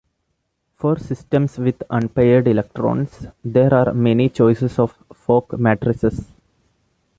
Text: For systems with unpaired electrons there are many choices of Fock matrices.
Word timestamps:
For 0.77 0.97
systems 0.97 1.59
with 1.59 1.83
unpaired 1.91 2.47
electrons 2.47 3.27
there 3.43 3.71
are 3.71 3.93
many 3.93 4.29
choices 4.29 4.79
of 4.79 4.97
Fock 5.13 5.53
matrices. 5.59 6.27